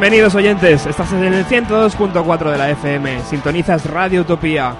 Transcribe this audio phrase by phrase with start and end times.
[0.00, 4.72] Bienvenidos oyentes, estás en el 102.4 de la FM, sintonizas Radio Utopía.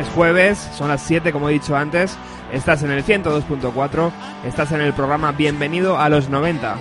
[0.00, 2.18] Es jueves, son las 7 como he dicho antes,
[2.52, 4.10] estás en el 102.4,
[4.44, 6.76] estás en el programa Bienvenido a los 90.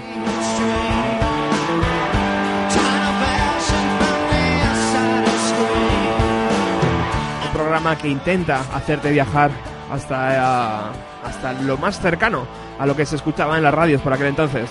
[7.46, 9.52] Un programa que intenta hacerte viajar
[9.92, 12.48] hasta, eh, hasta lo más cercano
[12.80, 14.70] a lo que se escuchaba en las radios por aquel entonces.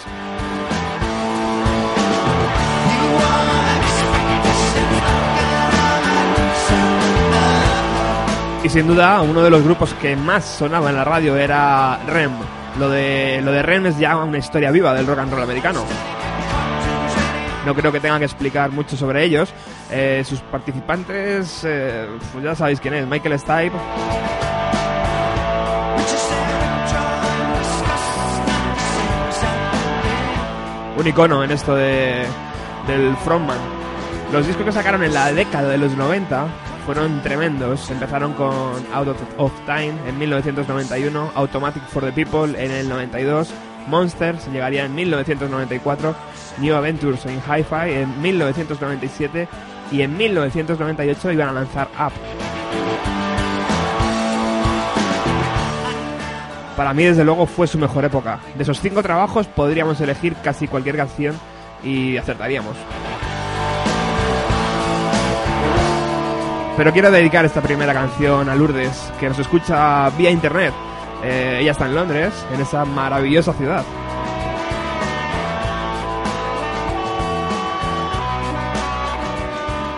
[8.62, 12.32] Y sin duda, uno de los grupos que más sonaba en la radio era REM.
[12.78, 15.84] Lo de, lo de REM es ya una historia viva del rock and roll americano.
[17.64, 19.52] No creo que tenga que explicar mucho sobre ellos.
[19.90, 24.39] Eh, sus participantes, eh, pues ya sabéis quién es, Michael Stipe.
[31.00, 32.26] Un icono en esto de,
[32.86, 33.56] del frontman.
[34.34, 36.46] Los discos que sacaron en la década de los 90
[36.84, 37.90] fueron tremendos.
[37.90, 43.48] Empezaron con Out of Time en 1991, Automatic for the People en el 92,
[43.86, 46.14] Monsters llegaría en 1994,
[46.58, 49.48] New Adventures in Hi-Fi en 1997
[49.90, 52.12] y en 1998 iban a lanzar Up.
[56.80, 58.40] Para mí, desde luego, fue su mejor época.
[58.54, 61.38] De esos cinco trabajos podríamos elegir casi cualquier canción
[61.84, 62.74] y acertaríamos.
[66.78, 70.72] Pero quiero dedicar esta primera canción a Lourdes, que nos escucha vía internet.
[71.22, 73.84] Eh, ella está en Londres, en esa maravillosa ciudad.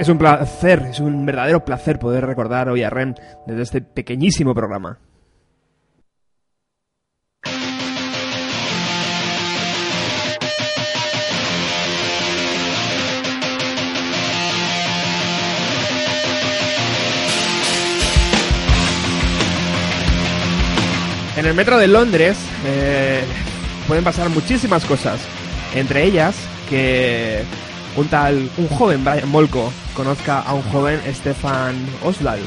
[0.03, 3.15] Es un placer, es un verdadero placer poder recordar hoy a Ren
[3.47, 4.99] desde este pequeñísimo programa.
[21.37, 23.23] En el metro de Londres eh,
[23.87, 25.21] pueden pasar muchísimas cosas,
[25.73, 26.35] entre ellas
[26.69, 27.45] que
[27.95, 32.43] un tal, un joven Brian Molko conozca a un joven Stefan Oswald.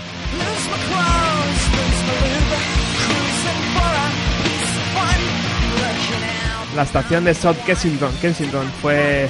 [6.75, 9.29] La estación de South Kensington, Kensington fue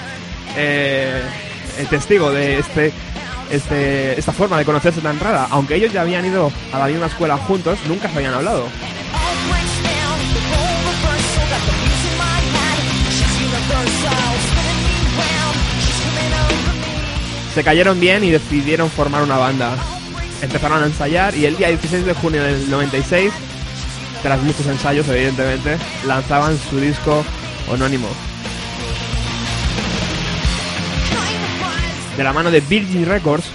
[0.57, 1.23] eh,
[1.79, 2.93] el testigo de este,
[3.51, 5.47] este, esta forma de conocerse tan rara.
[5.51, 8.67] Aunque ellos ya habían ido a la misma escuela juntos, nunca se habían hablado.
[17.57, 19.75] Se cayeron bien y decidieron formar una banda.
[20.43, 23.33] Empezaron a ensayar y el día 16 de junio del 96,
[24.23, 27.25] tras muchos ensayos evidentemente, lanzaban su disco
[27.73, 28.09] homónimo.
[32.19, 33.47] De la mano de Virgin Records,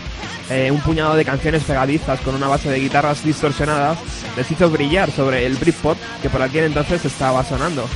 [0.49, 3.99] eh, un puñado de canciones pegadizas con una base de guitarras distorsionadas
[4.35, 7.87] les hizo brillar sobre el Britpop que por aquel entonces estaba sonando.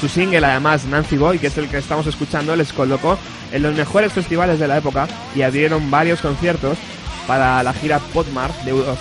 [0.00, 3.18] Su single, además, Nancy Boy, que es el que estamos escuchando, les colocó
[3.50, 6.78] en los mejores festivales de la época y abrieron varios conciertos
[7.26, 8.96] para la gira Potmar de U2.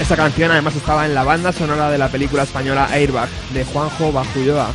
[0.00, 4.12] Esta canción además estaba en la banda sonora de la película española Airbag de Juanjo
[4.12, 4.68] Bajulloa.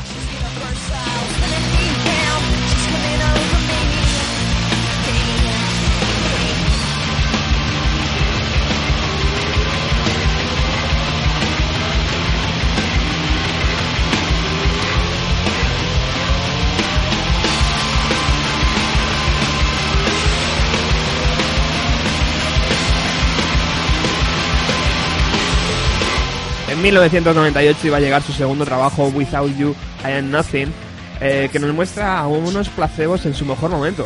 [26.79, 30.71] En 1998 iba a llegar su segundo trabajo, Without You, I Am Nothing,
[31.19, 34.05] eh, que nos muestra a unos placebos en su mejor momento.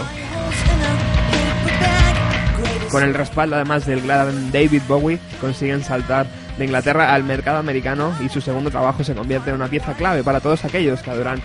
[2.90, 6.26] Con el respaldo además del gran David Bowie, consiguen saltar
[6.58, 10.24] de Inglaterra al mercado americano y su segundo trabajo se convierte en una pieza clave
[10.24, 11.40] para todos aquellos que adoran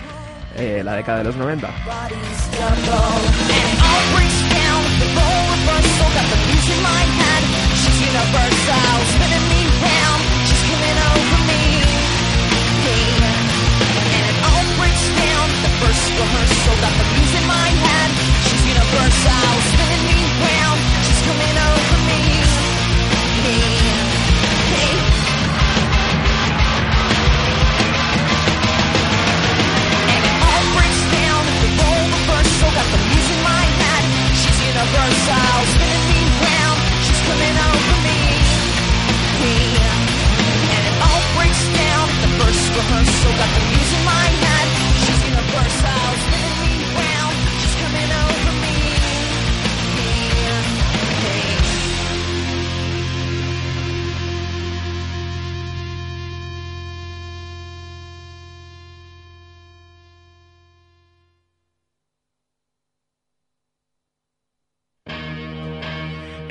[0.57, 1.69] eh, la década de los 90.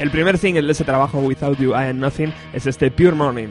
[0.09, 3.49] El primer single de ese trabajo, Without You I Am Nothing, es este Pure Morning.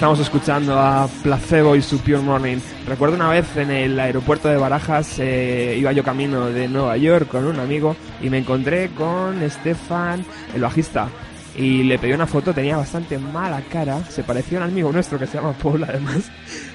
[0.00, 2.56] Estamos escuchando a Placebo y su Pure Morning.
[2.86, 7.28] Recuerdo una vez en el aeropuerto de Barajas, eh, iba yo camino de Nueva York
[7.28, 11.10] con un amigo y me encontré con Stefan, el bajista,
[11.54, 15.18] y le pedí una foto, tenía bastante mala cara, se parecía a un amigo nuestro
[15.18, 16.32] que se llama Paul además,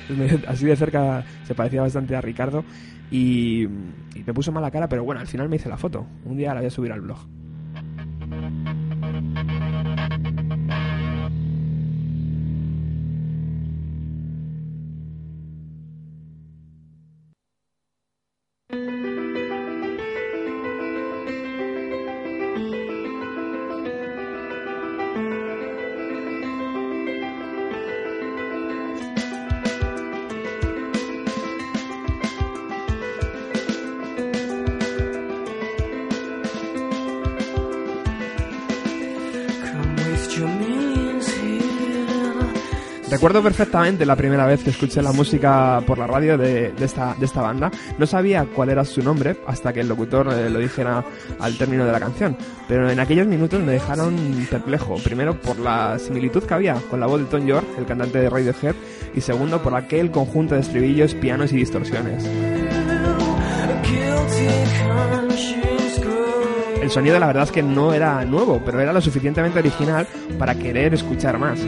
[0.47, 2.63] así de cerca se parecía bastante a Ricardo
[3.09, 6.37] y, y me puso mala cara, pero bueno, al final me hice la foto, un
[6.37, 7.17] día la voy a subir al blog.
[43.25, 47.71] Recuerdo perfectamente la primera vez que escuché la música por la radio de, esta, banda.
[47.97, 51.03] No sabía cuál era su nombre hasta que el locutor eh, lo dijera
[51.39, 52.37] al término de la canción.
[52.67, 54.15] Pero en aquellos minutos me dejaron
[54.47, 54.97] perplejo.
[55.03, 58.29] Primero por la similitud que había con la voz de Tom York, el cantante de
[58.29, 58.75] Radiohead,
[59.15, 62.29] y segundo por aquel conjunto de estribillos, pianos y distorsiones.
[66.79, 70.05] El sonido la verdad es que no era nuevo, pero era lo suficientemente original
[70.37, 71.59] para querer escuchar más.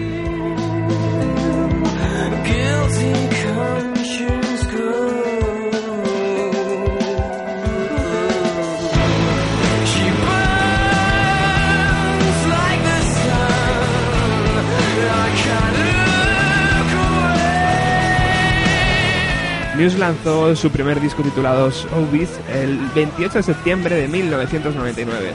[19.87, 25.31] Muse lanzó su primer disco titulado Obis el 28 de septiembre de 1999.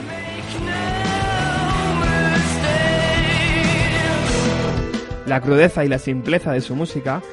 [5.25, 7.23] La crudeza y la simpleza de su música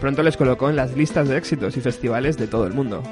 [0.00, 3.02] pronto les colocó en las listas de éxitos y festivales de todo el mundo.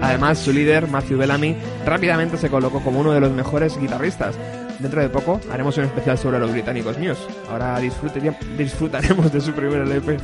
[0.00, 1.54] Además, su líder, Matthew Bellamy,
[1.84, 4.38] rápidamente se colocó como uno de los mejores guitarristas,
[4.78, 7.18] Dentro de poco haremos un especial sobre los británicos míos.
[7.50, 10.18] Ahora disfrutaremos de su primer LP.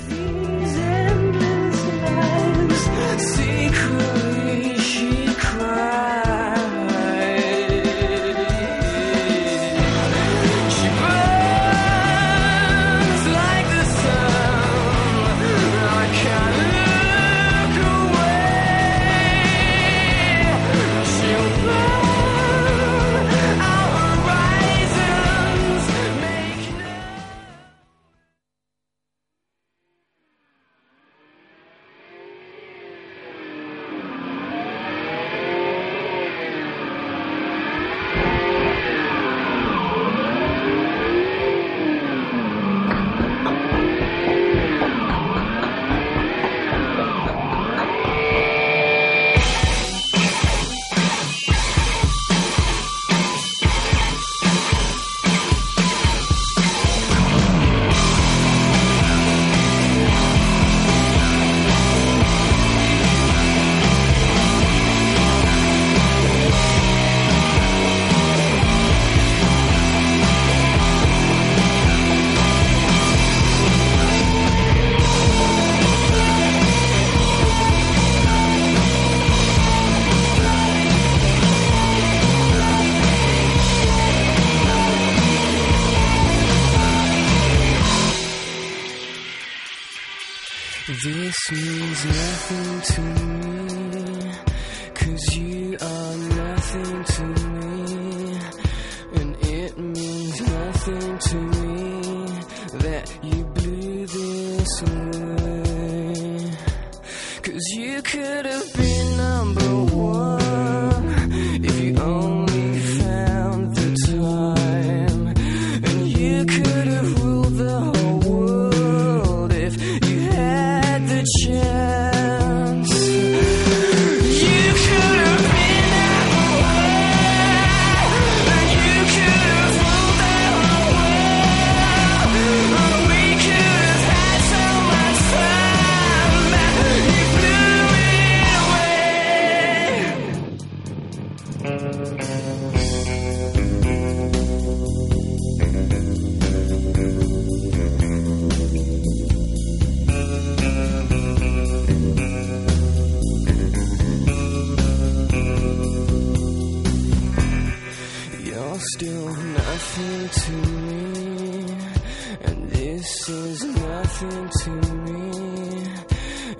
[163.04, 164.70] This is nothing to
[165.04, 165.84] me,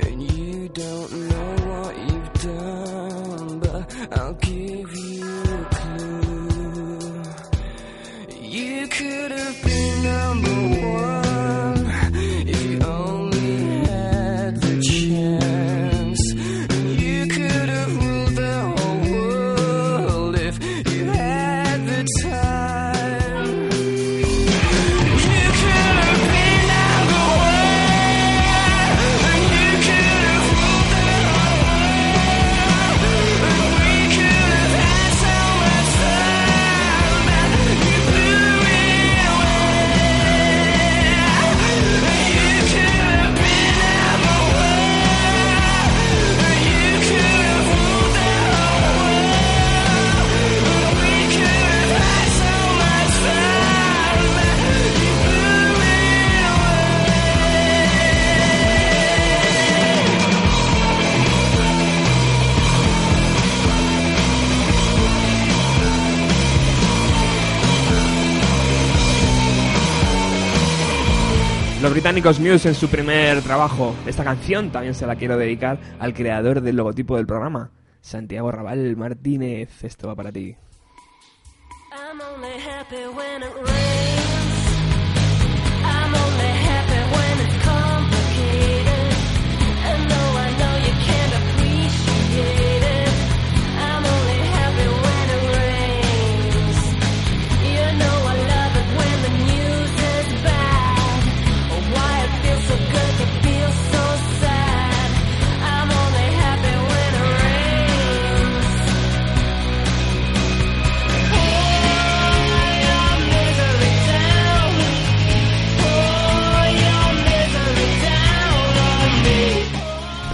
[0.00, 7.22] and you don't know what you've done, but I'll give you a clue.
[8.42, 10.50] You could have been number
[10.87, 11.13] one.
[71.94, 73.94] Británicos Muse en su primer trabajo.
[74.04, 78.96] Esta canción también se la quiero dedicar al creador del logotipo del programa, Santiago Raval
[78.96, 79.85] Martínez.
[79.85, 80.57] Esto va para ti.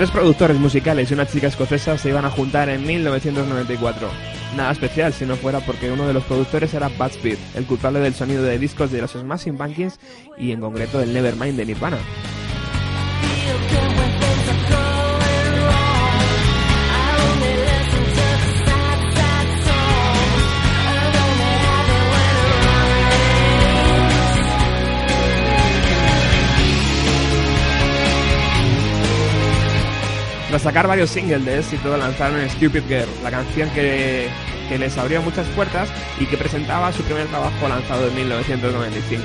[0.00, 4.08] Tres productores musicales y una chica escocesa se iban a juntar en 1994.
[4.56, 8.00] Nada especial si no fuera porque uno de los productores era Bud Speed, el culpable
[8.00, 10.00] del sonido de discos de los Smashing Pumpkins
[10.38, 11.98] y en concreto del Nevermind de Nirvana.
[30.50, 34.26] Tras sacar varios singles de éxito, lanzaron Stupid Girl, la canción que,
[34.68, 39.22] que les abrió muchas puertas y que presentaba su primer trabajo lanzado en 1995.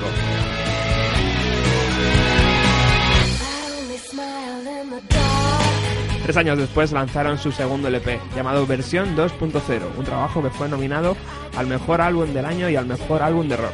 [6.21, 11.17] Tres años después lanzaron su segundo LP, llamado Versión 2.0, un trabajo que fue nominado
[11.57, 13.73] al mejor álbum del año y al mejor álbum de rock.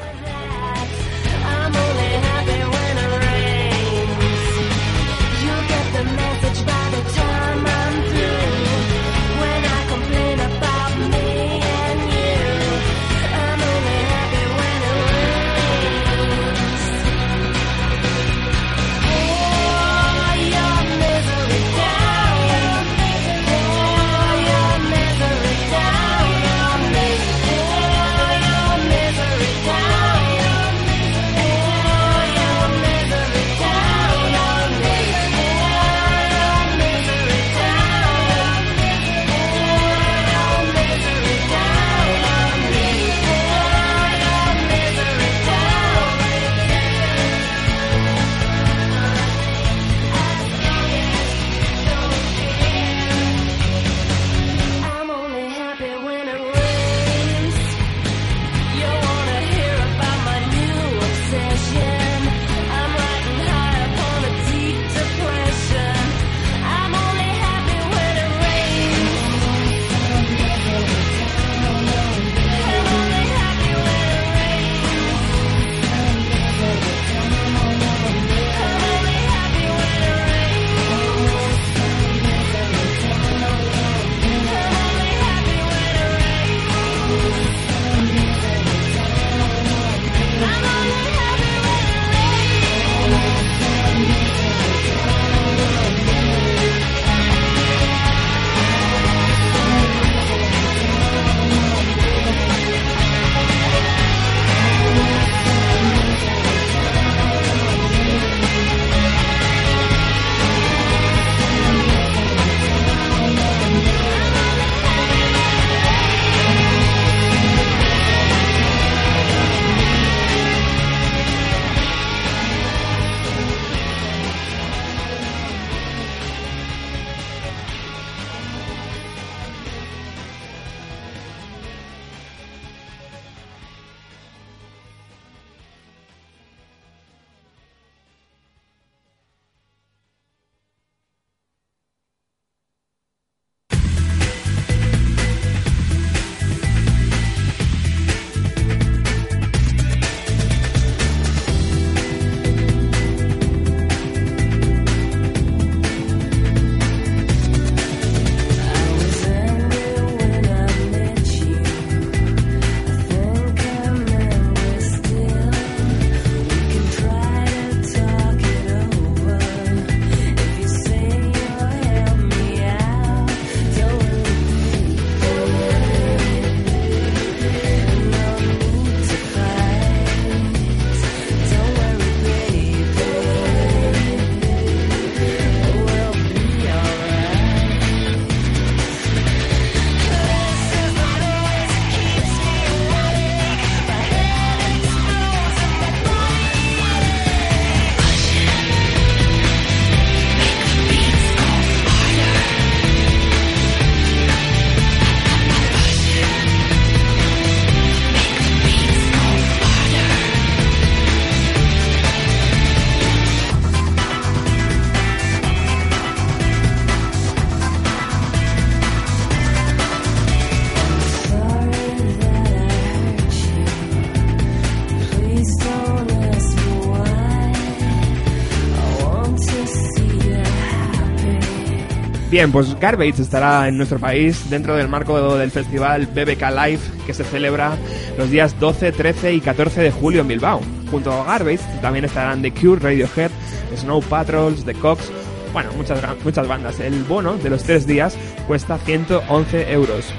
[232.42, 237.14] Bien, pues Garbage estará en nuestro país dentro del marco del festival BBK Live que
[237.14, 237.78] se celebra
[238.18, 240.60] los días 12, 13 y 14 de julio en Bilbao.
[240.90, 243.30] Junto a Garbage también estarán The Cure, Radiohead,
[243.78, 245.12] Snow Patrols, The Cox,
[245.54, 246.80] bueno, muchas, muchas bandas.
[246.80, 250.12] El bono de los tres días cuesta 111 euros.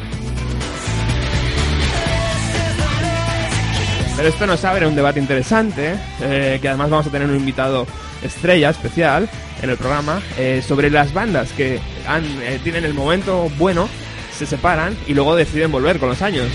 [4.17, 7.85] Pero esto nos abre un debate interesante, eh, que además vamos a tener un invitado
[8.23, 9.29] estrella especial
[9.63, 13.89] en el programa, eh, sobre las bandas que han, eh, tienen el momento bueno,
[14.37, 16.49] se separan y luego deciden volver con los años.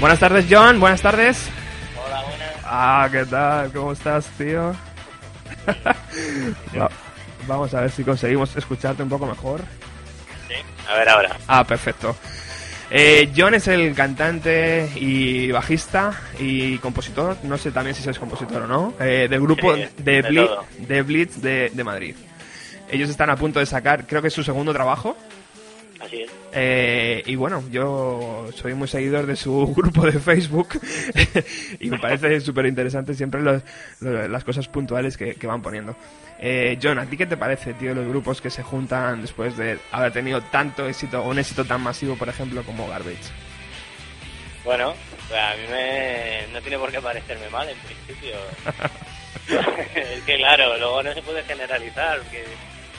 [0.00, 0.80] Buenas tardes, John.
[0.80, 1.48] Buenas tardes.
[2.04, 2.52] Hola, buenas.
[2.64, 3.72] Ah, ¿qué tal?
[3.72, 4.74] ¿Cómo estás, tío?
[6.78, 6.90] Va-
[7.46, 9.60] Vamos a ver si conseguimos escucharte un poco mejor.
[10.48, 10.54] Sí.
[10.90, 11.36] A ver ahora.
[11.46, 12.16] Ah, perfecto.
[12.90, 18.62] Eh, John es el cantante y bajista y compositor, no sé también si sois compositor
[18.62, 20.64] o no, eh, del grupo Sí, de, de Bli- todo.
[20.78, 22.14] de Blitz de, de Madrid.
[22.90, 25.16] Ellos están a punto de sacar, creo que es su segundo trabajo.
[26.04, 26.30] Así es.
[26.52, 30.68] eh, y bueno, yo soy muy seguidor de su grupo de Facebook
[31.80, 33.62] y me parece súper interesante siempre los-
[34.00, 35.96] lo- las cosas puntuales que, que van poniendo.
[36.40, 39.78] Eh, John, ¿a ti qué te parece, tío, los grupos que se juntan después de
[39.92, 43.30] haber tenido tanto éxito, un éxito tan masivo, por ejemplo, como Garbage?
[44.64, 44.94] Bueno,
[45.28, 46.46] pues a mí me...
[46.52, 48.34] no tiene por qué parecerme mal en principio.
[49.94, 52.44] es que claro, luego no se puede generalizar, porque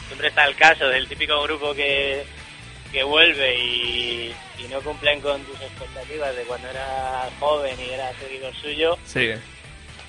[0.07, 2.23] siempre está el caso del típico grupo que,
[2.95, 8.15] que vuelve y, y no cumplen con tus expectativas de cuando eras joven y eras
[8.15, 8.97] seguidor suyo.
[9.03, 9.31] Sí,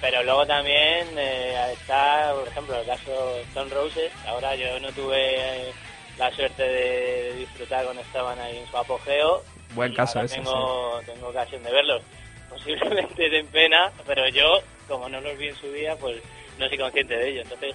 [0.01, 4.13] Pero luego también eh, está, por ejemplo, el caso Stone Roses.
[4.29, 5.73] Ahora yo no tuve eh,
[6.17, 9.43] la suerte de disfrutar cuando estaban ahí en su apogeo.
[9.75, 12.03] Buen caso ese, Tengo, tengo ocasión de verlos.
[12.49, 16.23] Posiblemente den pena, pero yo, como no los vi en su día, pues
[16.57, 17.43] no soy consciente de ello.
[17.43, 17.75] Entonces,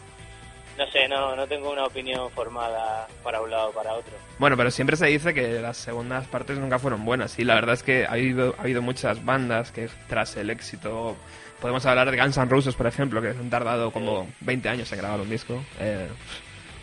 [0.78, 4.14] no sé, no, no tengo una opinión formada para un lado o para otro.
[4.40, 7.38] Bueno, pero siempre se dice que las segundas partes nunca fueron buenas.
[7.40, 11.16] Y la verdad es que ha habido, ha habido muchas bandas que tras el éxito...
[11.60, 14.98] Podemos hablar de Guns N' Roses, por ejemplo, que han tardado como 20 años en
[14.98, 15.64] grabar un disco.
[15.80, 16.08] eh,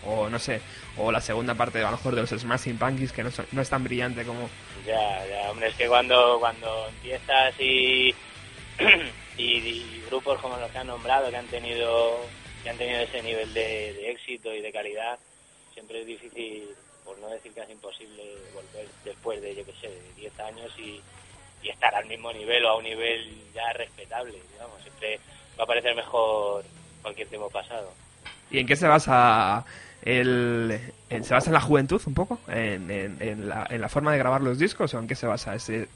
[0.06, 0.60] o no sé,
[0.96, 3.60] o la segunda parte a lo mejor de los Smashing Pumpkins, que no, son- no
[3.60, 4.48] es tan brillante como...
[4.86, 8.14] Ya, ya, hombre, es que cuando, cuando empiezas y,
[9.36, 12.20] y, y grupos como los que han nombrado, que han tenido,
[12.62, 15.18] que han tenido ese nivel de, éxito y de calidad,
[15.72, 16.68] siempre es difícil,
[17.04, 18.22] por no decir casi imposible,
[18.54, 21.00] volver después de, yo qué sé, de 10 años y,
[21.62, 24.80] y estar al mismo nivel o a un nivel ya respetable, digamos.
[24.82, 25.20] Siempre
[25.58, 26.64] va a parecer mejor
[27.02, 27.92] cualquier tiempo pasado.
[28.50, 29.64] ¿Y en qué se basa
[30.02, 30.80] el...
[31.10, 32.38] en- ¿Se basa en la juventud un poco?
[32.48, 35.26] ¿En, en- en la, en la forma de grabar los discos o en qué se
[35.26, 35.88] basa ese...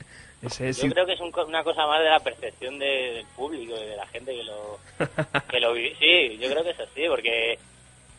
[0.42, 3.74] ese Yo creo que es un una cosa más de la percepción de- del público
[3.76, 4.78] y de la gente que lo,
[5.50, 5.94] que lo vive.
[5.98, 7.58] Sí, yo creo que es así, porque,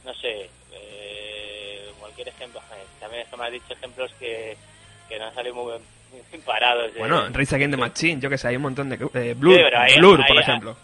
[0.05, 4.55] no sé, eh, cualquier ejemplo, eh, también esto me has dicho ejemplos que,
[5.09, 6.93] que no han salido muy, bien- muy parados.
[6.93, 8.95] de- Bueno, Race Against the Machine, yo que sé, hay un montón de...
[8.95, 9.55] eh, Blur,
[9.89, 10.77] Sí, Blur, por ejemplo.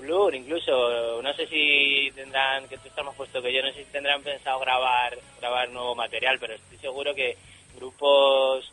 [0.00, 3.84] Blur incluso no sé si tendrán que tú estás más puesto que yo no sé
[3.84, 7.36] si tendrán pensado grabar grabar nuevo material pero estoy seguro que
[7.76, 8.72] grupos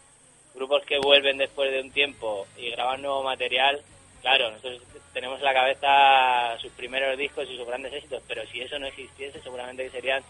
[0.54, 3.82] grupos que vuelven después de un tiempo y graban nuevo material
[4.22, 4.82] claro nosotros
[5.14, 8.88] tenemos en la cabeza sus primeros discos y sus grandes éxitos pero si eso no
[8.88, 10.24] existiese seguramente serían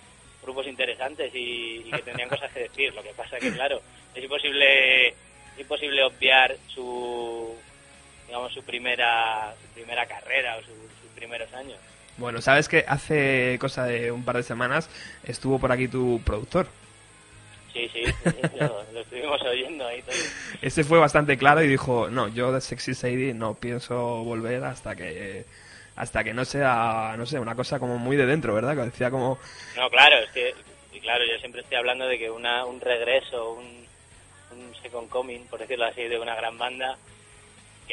[0.44, 2.94] grupos interesantes y, y que tendrían cosas que decir.
[2.94, 3.82] Lo que pasa que claro
[4.14, 5.14] es imposible
[5.58, 7.56] imposible obviar su
[8.34, 10.66] digamos su primera su primera carrera o su-
[11.02, 11.78] sus primeros años
[12.18, 14.90] Bueno, sabes que hace cosa de un par de semanas
[15.24, 16.66] estuvo por aquí tu productor.
[17.74, 18.02] sí sí,
[18.60, 20.16] lo, lo estuvimos oyendo ahí todo.
[20.64, 24.96] Ese fue bastante claro y dijo, no, yo de Sexy Sadie no pienso volver hasta
[24.96, 25.46] que
[25.96, 28.76] hasta que no sea, no sé, una cosa como muy de dentro, ¿verdad?
[28.76, 29.38] Que decía como,
[29.78, 30.56] no claro es que
[31.02, 33.86] claro yo siempre estoy hablando de que una, un regreso un,
[34.58, 36.98] un second coming por decirlo así de una gran banda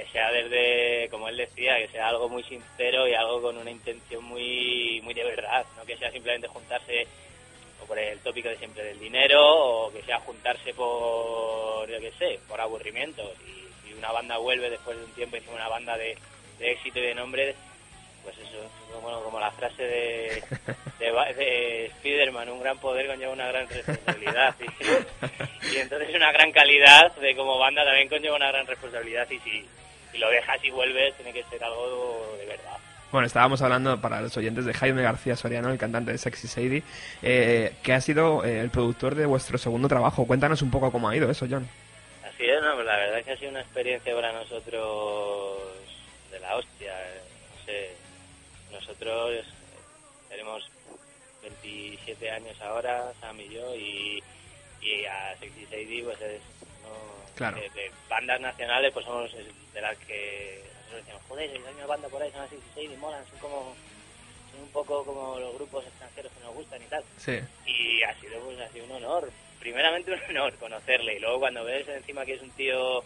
[0.00, 3.70] que sea desde como él decía que sea algo muy sincero y algo con una
[3.70, 7.06] intención muy muy de verdad no que sea simplemente juntarse
[7.86, 12.38] por el tópico de siempre del dinero o que sea juntarse por yo qué sé
[12.48, 13.22] por aburrimiento.
[13.46, 16.16] Y si una banda vuelve después de un tiempo y una banda de,
[16.60, 17.54] éxito y de nombre
[18.22, 20.42] pues eso bueno como la frase de
[20.98, 26.52] de, de Spiderman un gran poder conlleva una gran responsabilidad y, y entonces una gran
[26.52, 29.28] calidad de como banda también conlleva una gran responsabilidad.
[29.30, 29.66] Y si,
[30.12, 32.76] si lo dejas y vuelves, tiene que ser algo de verdad.
[33.12, 36.84] Bueno, estábamos hablando para los oyentes de Jaime García Soriano, el cantante de Sexy Sadie,
[37.22, 40.26] eh, que ha sido eh, el productor de vuestro segundo trabajo.
[40.26, 41.68] Cuéntanos un poco cómo ha ido eso, John.
[42.24, 45.58] Así es, no, pues la verdad es que ha sido una experiencia para nosotros
[46.30, 46.92] de la hostia.
[46.92, 47.20] Eh,
[47.56, 47.90] no sé,
[48.70, 49.44] nosotros eh,
[50.28, 50.70] tenemos
[51.42, 54.22] 27 años ahora, Sam y yo, y,
[54.82, 56.42] y a Sexy Sadie pues es...
[57.40, 57.56] Claro.
[57.56, 62.06] de, de bandas nacionales pues somos de las que nosotros decimos, joder, hay una banda
[62.10, 63.74] por ahí, son las 66 y molan, son como
[64.52, 67.02] son un poco como los grupos extranjeros que nos gustan y tal.
[67.16, 67.38] Sí.
[67.64, 71.64] Y ha sido pues ha sido un honor, primeramente un honor conocerle y luego cuando
[71.64, 73.02] ves encima que es un tío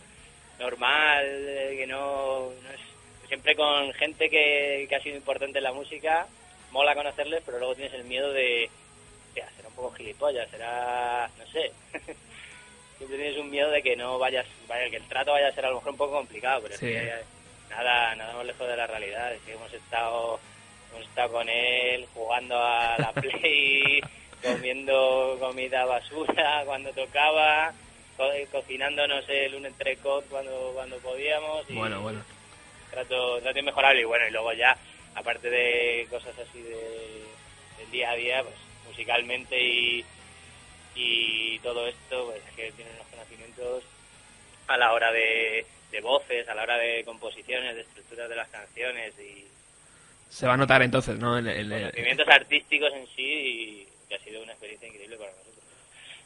[0.58, 2.80] normal, eh, que no, no es
[3.28, 6.26] siempre con gente que, que ha sido importante en la música,
[6.72, 8.68] mola conocerles, pero luego tienes el miedo de,
[9.28, 11.70] "Hostia, será un poco gilipollas, será, no sé.
[12.98, 15.66] siempre tienes un miedo de que no vayas, vaya, que el trato vaya a ser
[15.66, 16.86] a lo mejor un poco complicado, pero Sí.
[16.86, 17.24] es que eh,
[17.70, 20.40] nada, nada más lejos de la realidad, es que hemos estado,
[20.92, 24.00] hemos estado con él jugando a la play,
[24.42, 27.72] comiendo comida basura cuando tocaba,
[28.16, 32.22] co- cocinándonos el un entrecot cuando, cuando podíamos y Bueno, bueno.
[32.90, 34.76] trato, trato inmejorable y bueno, y luego ya,
[35.14, 37.22] aparte de cosas así de,
[37.78, 38.54] del día a día, pues
[38.86, 40.04] musicalmente y,
[40.94, 43.82] y todo esto, pues que tiene unos conocimientos
[44.66, 48.48] a la hora de, de voces, a la hora de composiciones, de estructuras de las
[48.48, 49.44] canciones y
[50.30, 51.38] Se va a notar entonces, ¿no?
[51.38, 55.54] En- en- conocimientos artísticos en sí y que ha sido una experiencia increíble para nosotros.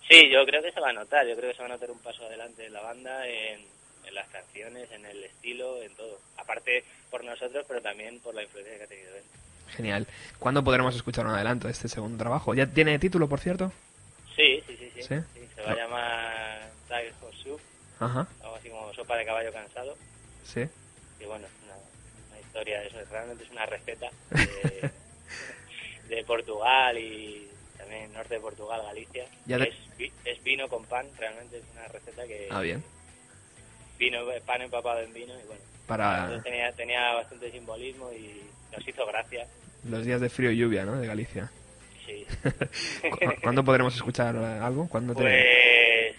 [0.09, 1.91] Sí, yo creo que se va a notar, yo creo que se va a notar
[1.91, 3.61] un paso adelante en la banda, en,
[4.07, 6.19] en las canciones, en el estilo, en todo.
[6.39, 9.23] Aparte por nosotros, pero también por la influencia que ha tenido él.
[9.77, 10.07] Genial.
[10.39, 12.55] ¿Cuándo podremos escuchar un adelanto de este segundo trabajo?
[12.55, 13.71] ¿Ya tiene título, por cierto?
[14.39, 15.03] Sí, sí, sí, sí.
[15.03, 15.15] ¿Sí?
[15.35, 17.61] sí, se va a llamar Tiger Horse Soup,
[17.99, 19.97] Ajá, algo así como sopa de caballo cansado.
[20.45, 20.61] sí.
[21.21, 21.75] Y bueno, es una,
[22.31, 24.89] una historia, eso realmente es una receta de,
[26.09, 29.25] de Portugal y también norte de Portugal, Galicia.
[29.47, 29.65] Ya de-
[29.99, 32.85] es, es vino con pan, realmente es una receta que Ah, bien.
[33.99, 35.63] vino pan empapado en vino y bueno.
[35.89, 38.41] Para tenía, tenía bastante simbolismo y
[38.77, 39.49] nos hizo gracia.
[39.85, 41.01] los días de frío y lluvia, ¿no?
[41.01, 41.51] De Galicia.
[42.09, 42.27] Sí.
[43.11, 44.89] ¿Cu- ¿Cuándo podremos escuchar eh, algo?
[44.89, 45.21] ¿Cuándo te...
[45.23, 46.17] Pues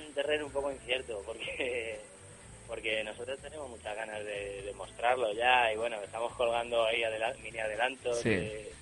[0.00, 1.98] es un terreno un poco incierto porque
[2.68, 7.34] porque nosotros tenemos muchas ganas de, de mostrarlo ya y bueno, estamos colgando ahí adela-
[7.42, 8.28] mini adelantos Sí.
[8.30, 8.72] de, de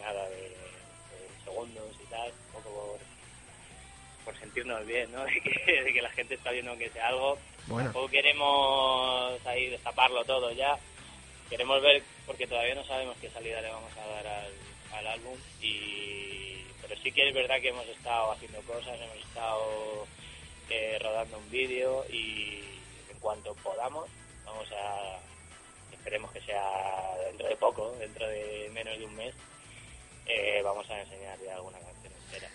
[0.00, 0.54] nada, de, de
[1.44, 2.98] segundos y tal, un poco
[4.24, 5.24] por, por sentirnos bien, ¿no?
[5.26, 7.36] De que, de que la gente está viendo que sea algo.
[7.66, 10.78] Bueno, Tampoco queremos ahí destaparlo todo ya.
[11.50, 14.52] Queremos ver, porque todavía no sabemos qué salida le vamos a dar al,
[14.92, 15.36] al álbum.
[15.62, 20.06] y Pero sí que es verdad que hemos estado haciendo cosas, hemos estado
[20.70, 22.60] eh, rodando un vídeo y
[23.10, 24.08] en cuanto podamos,
[24.44, 25.18] vamos a.
[25.92, 26.62] Esperemos que sea
[27.28, 29.34] dentro de poco, dentro de menos de un mes,
[30.26, 32.48] eh, vamos a enseñar ya alguna canción entera.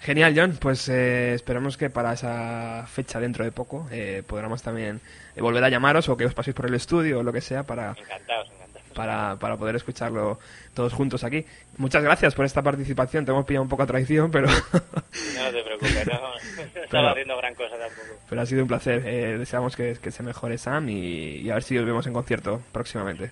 [0.00, 0.58] genial, John.
[0.60, 5.00] Pues eh, esperamos que para esa fecha dentro de poco eh, podamos también
[5.36, 7.62] eh, volver a llamaros o que os paséis por el estudio o lo que sea
[7.62, 8.61] para, Encantados, encantados.
[8.92, 10.38] Para, para poder escucharlo
[10.74, 11.44] todos juntos aquí.
[11.78, 13.24] Muchas gracias por esta participación.
[13.24, 14.54] Te hemos pillado un poco a traición, pero, No
[15.52, 18.18] te preocupes, no, no estaba haciendo gran cosa tampoco.
[18.28, 19.02] pero ha sido un placer.
[19.06, 22.12] Eh, deseamos que, que se mejore Sam y, y a ver si os vemos en
[22.12, 23.30] concierto próximamente.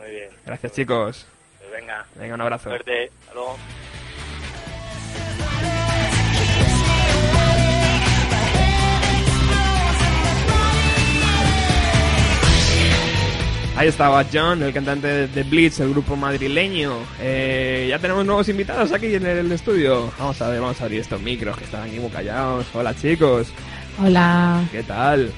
[0.00, 0.28] Muy bien.
[0.46, 1.26] Gracias, chicos.
[1.58, 2.70] Pues venga, Venga, un abrazo.
[2.70, 3.10] suerte.
[3.22, 3.56] Hasta luego.
[13.78, 16.94] Ahí estaba John, el cantante de The Blitz, el grupo madrileño.
[17.20, 20.10] Eh, ya tenemos nuevos invitados aquí en el estudio.
[20.18, 22.66] Vamos a ver, vamos a abrir estos micros que están aquí muy callados.
[22.74, 23.46] Hola chicos,
[24.04, 24.64] Hola.
[24.72, 25.30] ¿qué tal?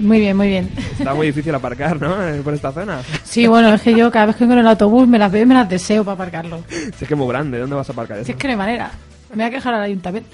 [0.00, 0.70] Muy bien, muy bien.
[0.98, 2.26] Está muy difícil aparcar, ¿no?
[2.26, 3.02] Eh, Por esta zona.
[3.24, 5.42] Sí, bueno, es que yo cada vez que vengo en el autobús me las veo
[5.42, 6.64] y me las deseo para aparcarlo.
[6.70, 8.24] Si es que es muy grande, ¿dónde vas a aparcar eso?
[8.24, 8.90] Si es que no hay manera.
[9.34, 10.30] Me voy a quejar al ayuntamiento.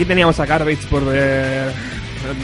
[0.00, 1.02] Aquí teníamos a Garbage por.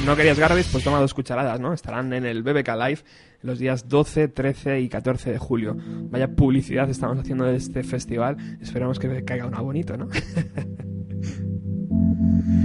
[0.05, 0.69] ¿No querías Garbage?
[0.71, 1.73] Pues toma dos cucharadas, ¿no?
[1.73, 2.99] Estarán en el BBK Live
[3.41, 5.75] los días 12, 13 y 14 de julio.
[6.11, 8.37] Vaya publicidad estamos haciendo de este festival.
[8.61, 10.09] Esperamos que caiga una bonito, ¿no?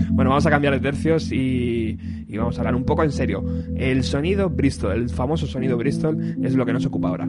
[0.10, 3.44] Bueno, vamos a cambiar de tercios y, y vamos a hablar un poco en serio.
[3.76, 7.28] El sonido Bristol, el famoso sonido Bristol, es lo que nos ocupa ahora.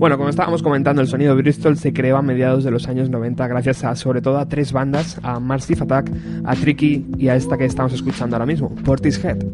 [0.00, 3.46] Bueno, como estábamos comentando, el sonido Bristol se creó a mediados de los años 90
[3.48, 6.10] gracias a, sobre todo, a tres bandas, a Massive Attack,
[6.42, 9.44] a Tricky y a esta que estamos escuchando ahora mismo, Portishead.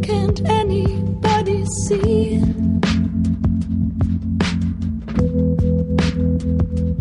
[0.00, 2.40] Can't anybody see?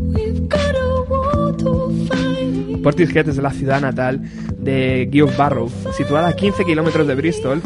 [0.10, 2.84] We've got a war to fight.
[2.84, 4.20] Portishead es la ciudad natal
[4.58, 7.62] de Geoff Barrow, situada a 15 kilómetros de Bristol.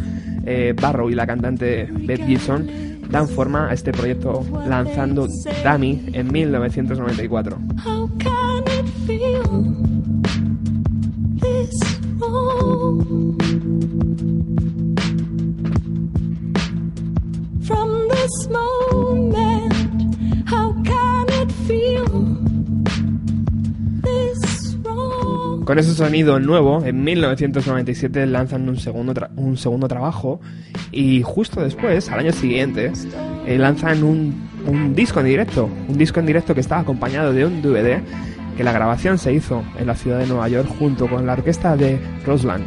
[0.46, 5.28] Eh, Barrow y la cantante Beth Gibson dan forma a este proyecto lanzando
[5.64, 7.58] Dummy en 1994.
[25.66, 30.42] Con ese sonido nuevo, en 1997 lanzan un segundo, un segundo trabajo
[30.92, 32.92] y justo después, al año siguiente,
[33.46, 37.46] eh, lanzan un, un disco en directo, un disco en directo que estaba acompañado de
[37.46, 38.02] un DVD
[38.58, 41.76] que la grabación se hizo en la ciudad de Nueva York junto con la orquesta
[41.76, 42.66] de Roseland.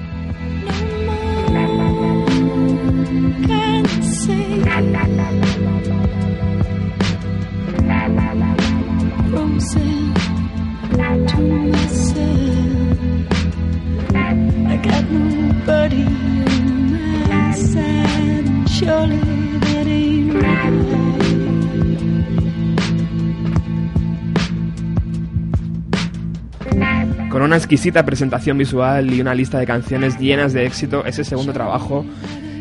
[27.57, 32.05] Una exquisita presentación visual y una lista de canciones llenas de éxito, ese segundo trabajo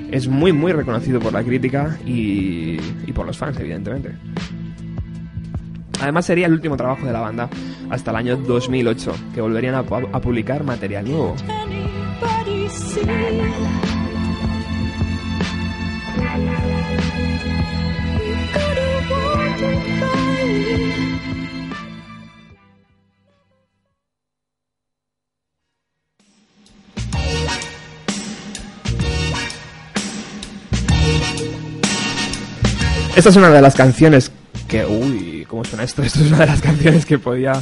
[0.10, 4.12] es muy muy reconocido por la crítica y, y por los fans, evidentemente.
[6.00, 7.50] Además sería el último trabajo de la banda
[7.90, 11.36] hasta el año 2008, que volverían a, pu- a publicar material nuevo.
[33.16, 34.30] Esta es una de las canciones
[34.68, 34.86] que...
[34.86, 36.04] Uy, ¿cómo suena esto?
[36.04, 37.54] Esto es una de las canciones que podía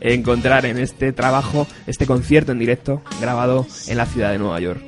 [0.00, 4.82] encontrar en este trabajo, este concierto en directo grabado en la ciudad de Nueva York.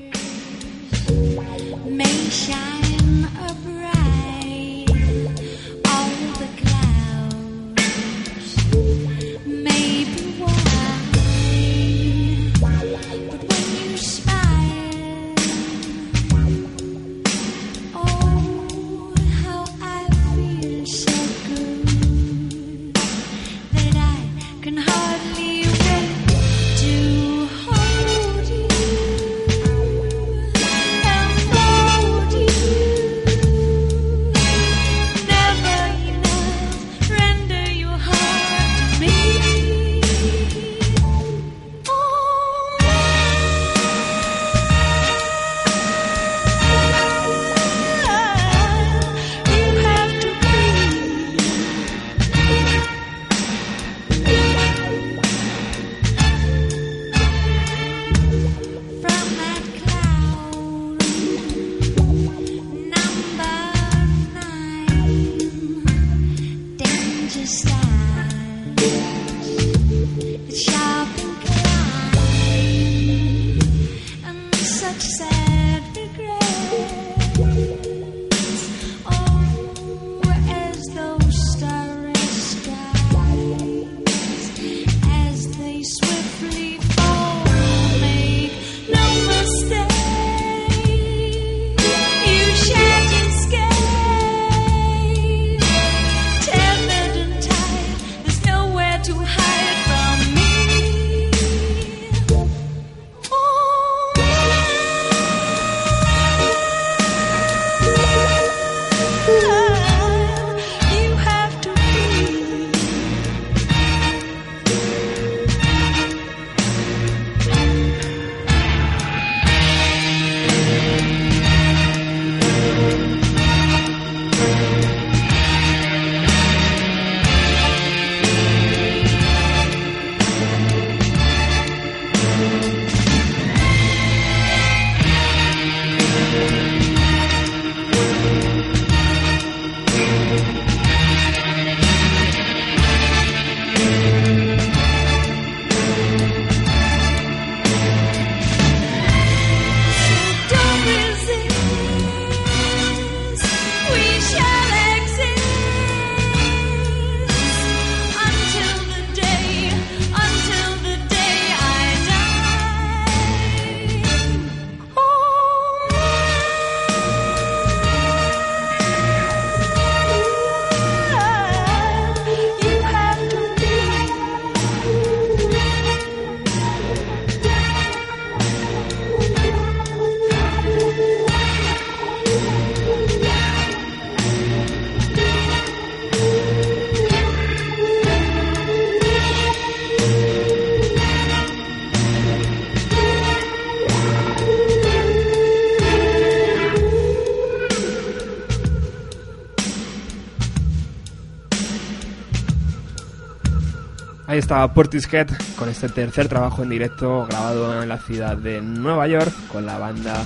[204.45, 209.33] Estaba Portishead con este tercer trabajo en directo grabado en la ciudad de Nueva York
[209.51, 210.23] con la banda,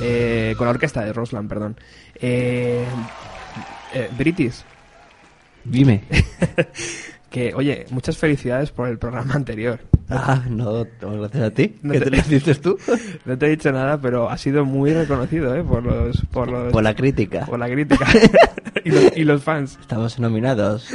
[0.00, 1.76] eh, con la orquesta de Rosland, perdón.
[2.14, 2.82] Eh,
[3.92, 4.64] eh, British,
[5.64, 6.02] Dime.
[7.30, 9.80] que oye, muchas felicidades por el programa anterior.
[10.08, 11.76] Ah, no, gracias a ti.
[11.82, 12.78] No ¿Qué te- te dices tú?
[13.26, 15.62] No te he dicho nada, pero ha sido muy reconocido ¿eh?
[15.62, 17.44] por los por los Por la crítica.
[17.44, 18.06] por la crítica
[18.84, 19.76] y, los, y los fans.
[19.80, 20.88] Estamos nominados.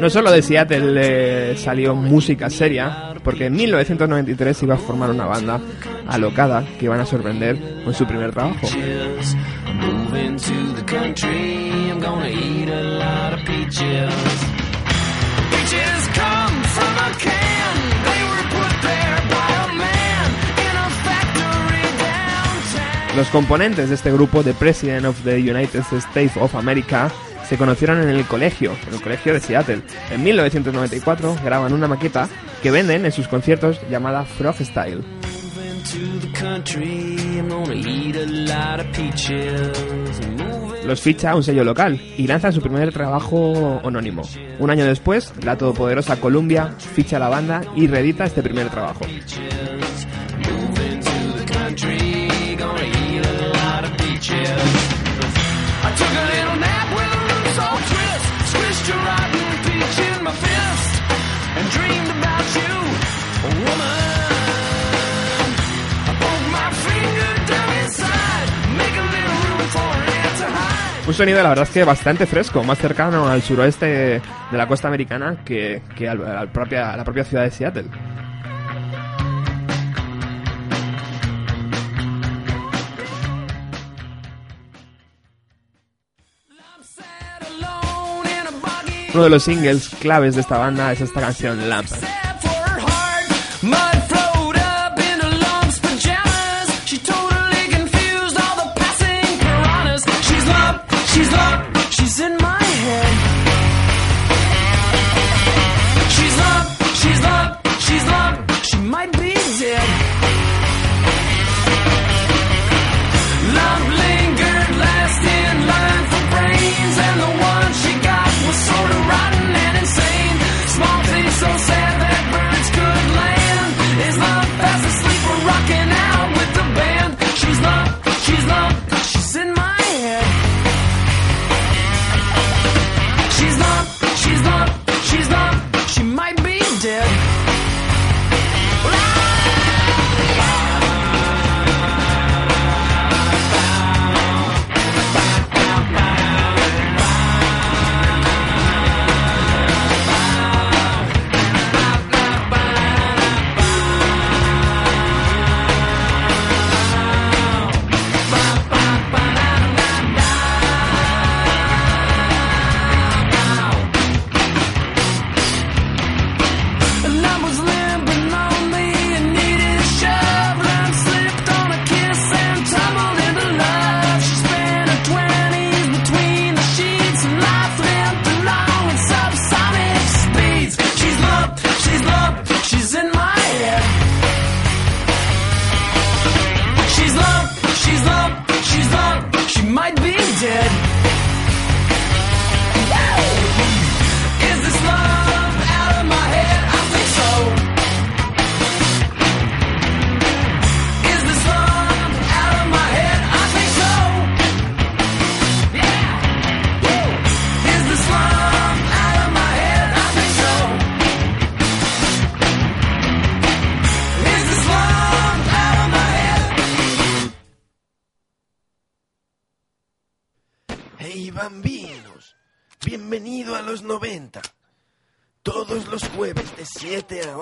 [0.00, 1.00] No solo de Seattle
[1.52, 5.60] eh, salió música seria, porque en 1993 iba a formar una banda
[6.06, 8.68] alocada que iban a sorprender con su primer trabajo.
[23.16, 27.10] Los componentes de este grupo, The President of the United States of America,
[27.48, 29.82] se conocieron en el colegio, en el colegio de Seattle.
[30.10, 32.28] En 1994 graban una maqueta
[32.62, 35.02] que venden en sus conciertos llamada Frog Style.
[38.50, 38.76] A
[40.84, 44.22] Los ficha un sello local y lanzan su primer trabajo anónimo.
[44.58, 49.00] Un año después, la todopoderosa Columbia ficha la banda y reedita este primer trabajo.
[71.08, 74.88] Un sonido, la verdad es que bastante fresco, más cercano al suroeste de la costa
[74.88, 77.86] americana que, que al- al propia, a la propia ciudad de Seattle.
[89.10, 91.88] A Uno de los singles claves de esta banda es esta canción Lamp.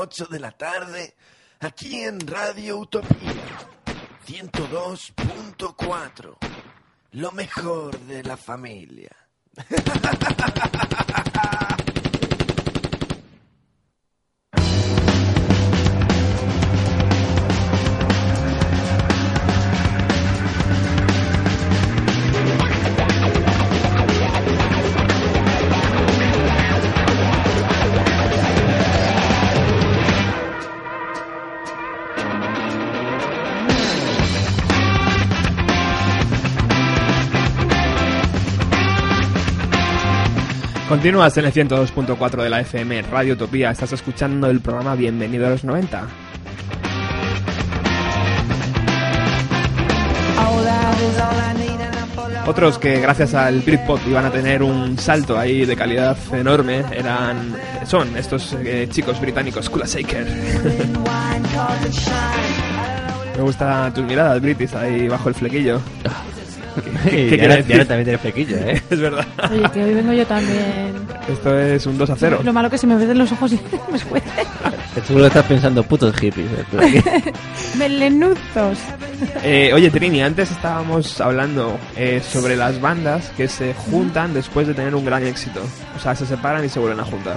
[0.06, 1.16] 8 de la tarde,
[1.58, 3.58] aquí en Radio Utopía
[4.24, 6.36] 102.4.
[7.10, 9.10] Lo mejor de la familia.
[40.88, 43.72] Continúas en el 102.4 de la FM Radio Utopía.
[43.72, 46.06] Estás escuchando el programa Bienvenido a los 90.
[52.46, 57.56] Otros que gracias al Britpop iban a tener un salto ahí de calidad enorme eran
[57.84, 60.24] son estos eh, chicos británicos Kula Shaker.
[63.36, 65.80] Me gusta tus miradas, British, ahí bajo el flequillo.
[66.82, 67.70] ¿Qué- qué Y quiere ahora, decir?
[67.70, 68.82] y ahora también tiene flequillo, ¿eh?
[68.90, 69.26] Es verdad.
[69.50, 70.94] Oye, que hoy vengo yo también.
[71.28, 72.40] Esto es un 2 a 0.
[72.44, 73.60] Lo malo que se me ven los ojos y
[73.90, 74.26] me escuece.
[75.06, 76.46] Seguro que estás pensando putos hippies.
[76.80, 77.22] ¿eh?
[77.78, 78.78] Melenuzos.
[79.42, 84.74] Eh, oye, Trini, antes estábamos hablando eh, sobre las bandas que se juntan después de
[84.74, 85.60] tener un gran éxito.
[85.96, 87.36] O sea, se separan y se vuelven a juntar.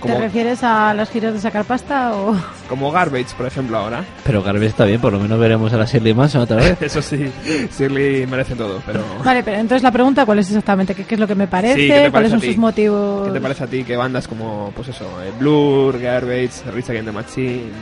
[0.00, 2.34] Como, ¿Te refieres a las giras de sacar pasta o...?
[2.68, 4.02] como Garbage, por ejemplo, ahora.
[4.24, 6.80] Pero Garbage está bien, por lo menos veremos a la Shirley Manson otra vez.
[6.82, 7.30] Eso sí,
[7.76, 9.02] Shirley merece todo, pero...
[9.22, 10.94] Vale, pero entonces la pregunta, ¿cuál es exactamente?
[10.94, 11.74] ¿Qué, qué es lo que me parece?
[11.74, 13.26] Sí, ¿qué te parece ¿Cuáles son sus motivos?
[13.28, 17.06] ¿Qué te parece a ti que bandas como, pues eso, eh, Blur, Garbage, Rage Against
[17.06, 17.72] the Machine...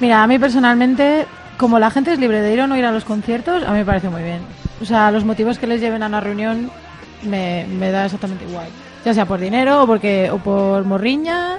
[0.00, 1.26] Mira, a mí personalmente,
[1.56, 3.78] como la gente es libre de ir o no ir a los conciertos, a mí
[3.78, 4.40] me parece muy bien.
[4.80, 6.70] O sea, los motivos que les lleven a una reunión
[7.22, 8.66] me, me da exactamente igual.
[9.04, 11.58] Ya sea por dinero o porque o por morriña,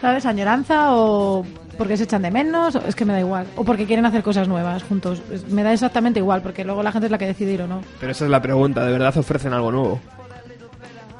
[0.00, 0.24] ¿sabes?
[0.26, 1.44] Añoranza o
[1.78, 3.46] porque se echan de menos, o- es que me da igual.
[3.56, 5.20] O porque quieren hacer cosas nuevas juntos.
[5.50, 7.80] Me da exactamente igual, porque luego la gente es la que decide ir o no.
[8.00, 10.00] Pero esa es la pregunta, ¿de verdad ofrecen algo nuevo?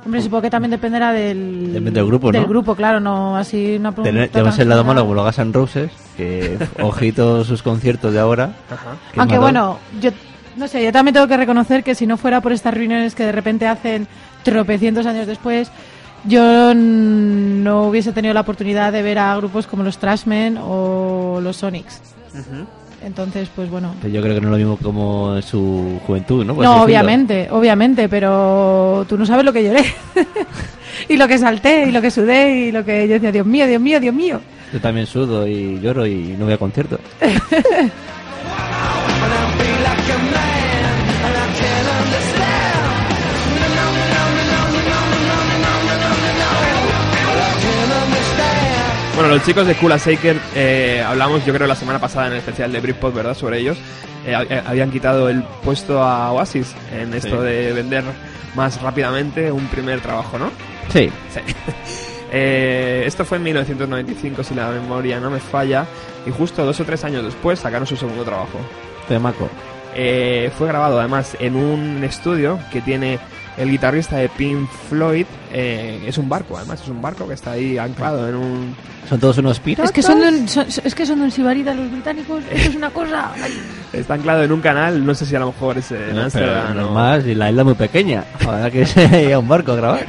[0.05, 1.75] Hombre, supongo que también dependerá del...
[1.75, 2.39] Depende del grupo, ¿no?
[2.39, 5.53] Del grupo, claro, no así una pregunta Tenemos el lado malo como los Guns N'
[5.53, 8.51] Roses, que ojito sus conciertos de ahora.
[8.69, 8.97] Ajá.
[9.17, 9.41] Aunque malo.
[9.43, 10.11] bueno, yo
[10.57, 13.25] no sé, yo también tengo que reconocer que si no fuera por estas reuniones que
[13.25, 14.09] de repente hacen
[14.43, 15.71] tropecientos años después,
[16.25, 21.57] yo no hubiese tenido la oportunidad de ver a grupos como los Trashmen o los
[21.57, 22.01] Sonics.
[23.05, 23.95] Entonces, pues bueno.
[24.01, 26.55] Pero yo creo que no es lo mismo como en su juventud, ¿no?
[26.55, 26.85] Por No, decirlo.
[26.87, 29.85] obviamente, obviamente, pero tú no sabes lo que lloré.
[31.09, 33.67] y lo que salté, y lo que sudé, y lo que yo decía, Dios mío,
[33.67, 34.41] Dios mío, Dios mío.
[34.73, 37.01] Yo también sudo y lloro y no voy a conciertos.
[49.23, 52.39] Bueno, los chicos de Kula Shaker, eh, hablamos yo creo la semana pasada en el
[52.41, 53.37] especial de Britpop, ¿verdad?
[53.37, 53.79] Sobre ellos.
[54.27, 57.45] Eh, eh, habían quitado el puesto a Oasis en esto Sí.
[57.47, 58.03] de vender
[58.57, 60.51] más rápidamente un primer trabajo, ¿no?
[60.93, 61.41] Sí, Sí.
[62.35, 65.85] Eh, esto fue en 1995, si la memoria no me falla,
[66.27, 68.59] y justo dos o tres años después sacaron su segundo trabajo.
[69.07, 69.49] temaco.
[69.95, 73.21] Eh, fue grabado además en un estudio que tiene
[73.57, 75.27] el guitarrista de Pink Floyd.
[75.53, 78.75] eh, es un barco, además, es un barco que está ahí anclado en un,
[79.09, 79.87] Son todos unos piratas.
[79.91, 82.71] Es que son de un, son- es que son de un sibarita los británicos, esto
[82.71, 83.33] es una cosa...
[83.43, 83.53] ay.
[83.93, 86.71] Está anclado en un canal, no sé si a lo mejor es en No, Amsterdam
[86.71, 88.25] o- normal, y la isla es muy pequeña.
[88.47, 90.07] Ahora que se a un barco a grabar.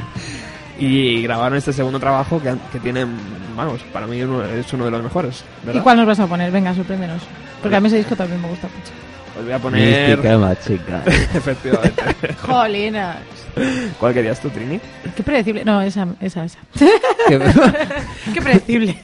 [0.78, 3.06] Y grabaron este segundo trabajo que, que tiene,
[3.54, 5.82] vamos, para mí es uno de los mejores, ¿Y ¿verdad?
[5.82, 6.50] cuál nos vas a poner?
[6.50, 7.22] Venga, sorpréndenos.
[7.62, 9.38] Porque a mí ese disco también me gusta mucho.
[9.38, 10.08] Os voy a poner...
[10.16, 11.02] Mística machica.
[11.34, 12.02] Efectivamente.
[12.42, 13.16] Jolinas.
[14.00, 14.80] ¿Cuál querías tú, Trini?
[15.16, 15.64] Qué predecible.
[15.64, 16.58] No, esa, esa, esa.
[18.34, 18.96] Qué predecible.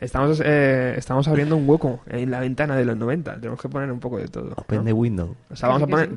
[0.00, 3.36] Estamos, eh, estamos abriendo un hueco en la ventana de los 90.
[3.36, 4.46] Tenemos que poner un poco de todo.
[4.46, 4.54] ¿no?
[4.56, 5.36] Open the window.
[5.50, 6.10] O sea, vamos a poner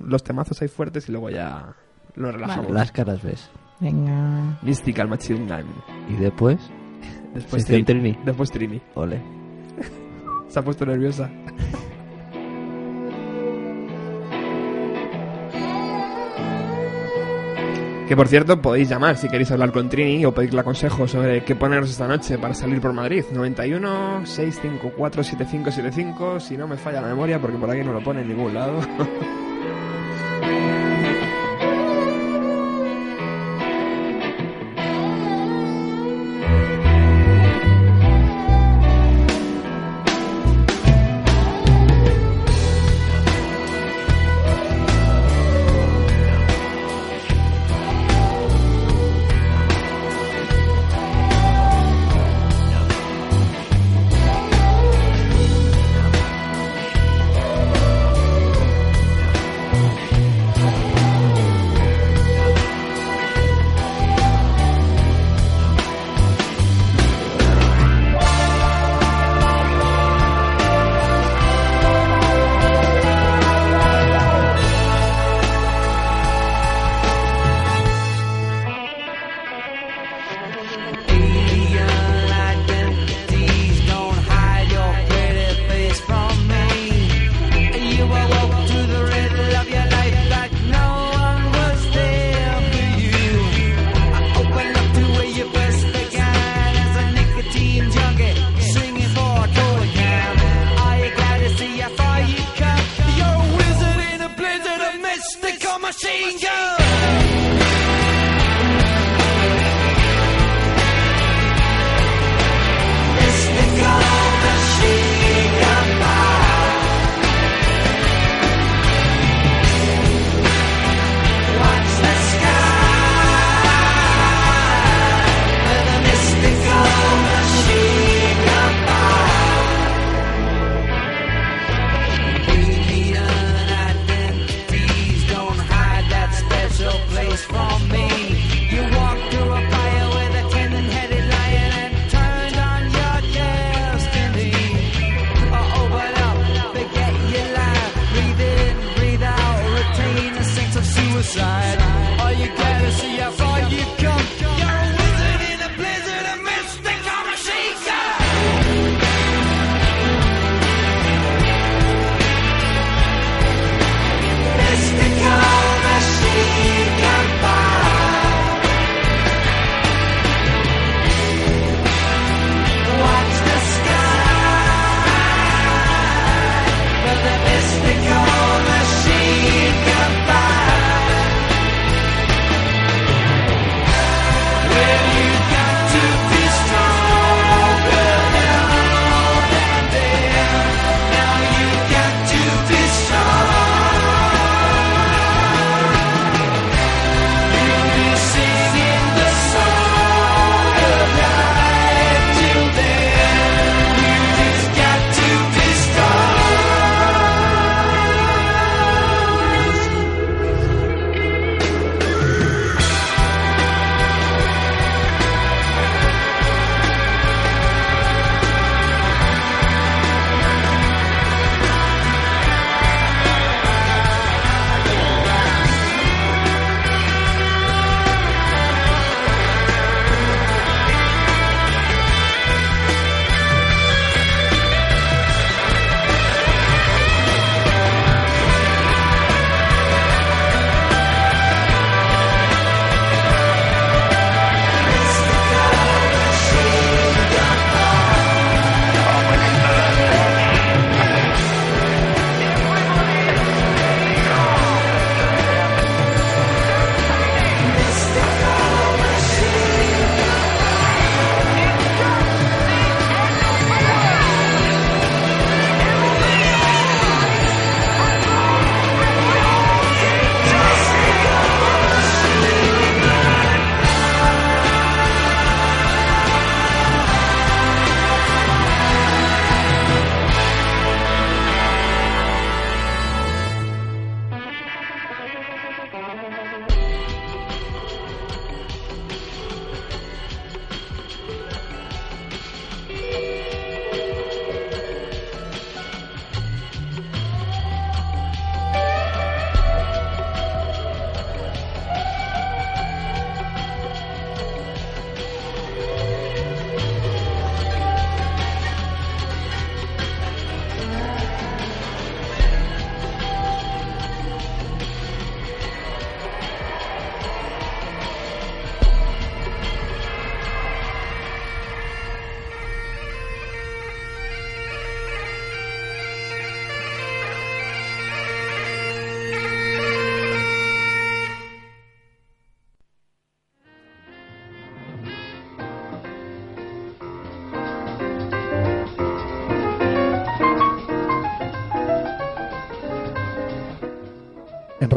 [0.00, 1.74] los temazos ahí fuertes y luego ya
[2.16, 2.72] lo relajamos.
[2.72, 3.48] Las caras ves.
[3.80, 4.58] Venga.
[4.62, 5.66] Mystical Machine Gun.
[6.08, 6.58] Y después,
[7.34, 7.84] Después Trini.
[7.84, 8.18] Trini.
[8.24, 8.80] Después Trini.
[8.94, 9.20] ole.
[10.48, 11.30] Se ha puesto nerviosa.
[18.08, 21.54] Que por cierto, podéis llamar si queréis hablar con Trini o pedirle consejo sobre qué
[21.54, 23.22] poneros esta noche para salir por Madrid.
[23.30, 28.22] 91 654 7575, si no me falla la memoria, porque por aquí no lo pone
[28.22, 28.80] en ningún lado.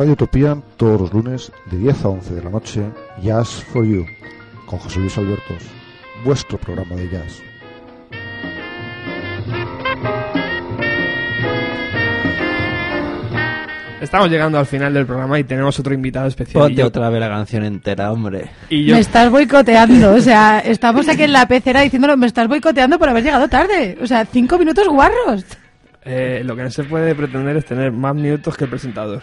[0.02, 2.82] Radio Utopía, todos los lunes, de 10 a 11 de la noche,
[3.22, 4.04] Jazz for You,
[4.66, 5.62] con José Luis Albertos,
[6.26, 7.39] vuestro programa de jazz.
[14.02, 16.64] Estamos llegando al final del programa y tenemos otro invitado especial.
[16.64, 18.49] Ponte yo- otra vez la canción entera, hombre.
[18.68, 22.47] Y yo, Me estás boicoteando, o sea, estamos aquí en la pecera diciéndolo, me estás
[22.47, 23.99] boicoteando por haber llegado tarde.
[24.02, 25.45] O sea, cinco minutos guarros.
[26.04, 29.22] Eh, lo que no se puede pretender es tener más minutos que el presentador.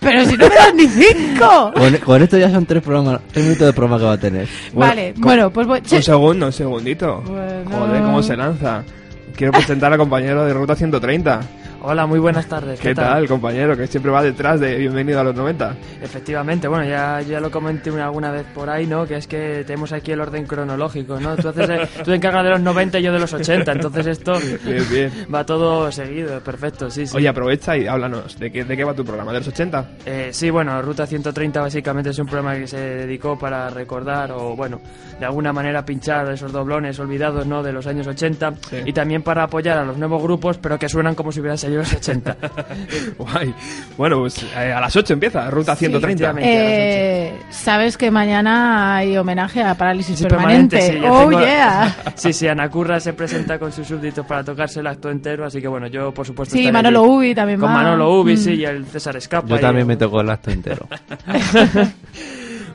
[0.00, 1.72] Pero si no me das ni cinco.
[1.74, 4.48] Con, con esto ya son tres, programas, tres minutos de programa que va a tener.
[4.74, 5.82] vale, con- bueno, pues voy...
[5.90, 7.22] Un segundo, un segundito.
[7.22, 7.70] Bueno.
[7.70, 8.84] Joder, cómo se lanza.
[9.36, 11.40] Quiero presentar al compañero de Ruta 130.
[11.80, 12.80] Hola, muy buenas tardes.
[12.80, 13.76] ¿Qué tal, compañero?
[13.76, 15.76] Que siempre va detrás de Bienvenido a los 90.
[16.02, 19.06] Efectivamente, bueno, ya, ya lo comenté una- alguna vez por ahí, ¿no?
[19.06, 21.36] Que es que tenemos aquí el orden cronológico, ¿no?
[21.36, 24.06] Tú, haces, eh, tú te encargas de los 90 y yo de los 80, entonces
[24.08, 24.32] esto
[24.64, 25.12] Bien, bien.
[25.32, 27.16] va todo seguido, perfecto, sí, sí.
[27.16, 28.36] Oye, aprovecha y háblanos.
[28.40, 29.32] ¿De qué, de qué va tu programa?
[29.32, 29.86] ¿De los 80?
[30.04, 34.56] Eh, sí, bueno, Ruta 130 básicamente es un programa que se dedicó para recordar o,
[34.56, 34.80] bueno,
[35.20, 37.62] de alguna manera pinchar esos doblones olvidados, ¿no?
[37.62, 38.78] De los años 80 Sí.
[38.84, 41.82] y también para apoyar a los nuevos grupos, pero que suenan como si hubieran salido
[41.82, 42.36] los 80.
[43.18, 43.54] Guay.
[43.96, 46.08] Bueno, pues eh, a las 8 empieza, Ruta 130.
[46.30, 47.28] efectivamente.
[47.28, 50.80] Eh, Sabes que mañana hay homenaje a Parálisis Sí, Permanente.
[50.80, 51.96] sí, ya oh, tengo- yeah.
[52.14, 55.60] Sí, sí, Ana Curra se presenta con sus súbditos para tocarse el acto entero, así
[55.60, 57.08] que bueno, yo por supuesto Sí, Manolo allí.
[57.10, 57.74] Ubi también Con va.
[57.74, 58.36] Manolo Ubi, Mm.
[58.38, 59.46] sí, y el César Escapa.
[59.48, 60.86] Yo y también me tocó el acto entero.